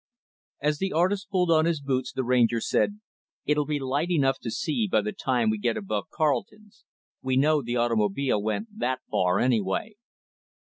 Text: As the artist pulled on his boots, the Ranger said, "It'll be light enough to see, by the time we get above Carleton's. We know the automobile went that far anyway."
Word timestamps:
As 0.59 0.79
the 0.79 0.91
artist 0.93 1.29
pulled 1.29 1.51
on 1.51 1.65
his 1.65 1.79
boots, 1.79 2.11
the 2.11 2.23
Ranger 2.23 2.59
said, 2.59 2.99
"It'll 3.45 3.67
be 3.67 3.77
light 3.77 4.09
enough 4.09 4.39
to 4.39 4.49
see, 4.49 4.87
by 4.91 5.01
the 5.01 5.11
time 5.11 5.51
we 5.51 5.59
get 5.59 5.77
above 5.77 6.09
Carleton's. 6.09 6.85
We 7.21 7.37
know 7.37 7.61
the 7.61 7.75
automobile 7.77 8.41
went 8.41 8.69
that 8.79 9.01
far 9.11 9.37
anyway." 9.37 9.97